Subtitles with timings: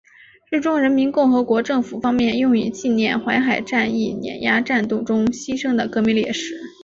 [0.49, 6.57] 是中华人民共和国政府方面用以纪念淮海战役碾庄战斗中牺牲的革命烈士。